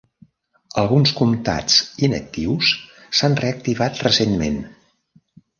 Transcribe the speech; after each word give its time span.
Alguns 0.83 1.11
comtats 1.19 1.75
inactius 2.09 2.71
s'han 3.19 3.39
reactivat 3.45 4.03
recentment. 4.09 4.61